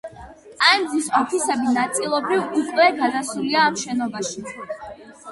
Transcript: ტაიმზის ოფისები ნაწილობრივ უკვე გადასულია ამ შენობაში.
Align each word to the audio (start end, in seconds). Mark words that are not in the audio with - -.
ტაიმზის 0.59 1.09
ოფისები 1.17 1.73
ნაწილობრივ 1.75 2.55
უკვე 2.61 2.87
გადასულია 3.01 3.61
ამ 3.67 3.77
შენობაში. 3.83 4.43